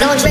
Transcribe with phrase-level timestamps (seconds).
[0.00, 0.27] Don't you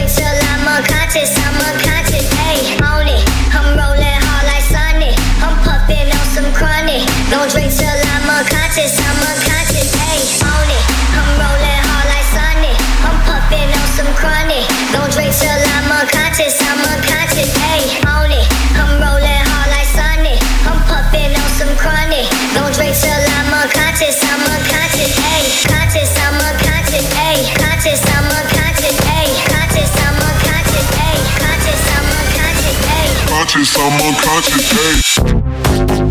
[33.48, 36.07] unconscious, I'm unconscious, hey.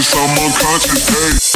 [0.00, 1.49] Cause I'm unconscious,